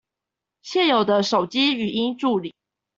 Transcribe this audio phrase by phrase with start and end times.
[0.63, 2.55] 現有的手機語音助理